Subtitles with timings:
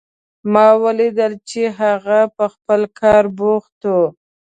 [0.53, 3.95] ما ولیدل چې هغه په خپل کار بوخت و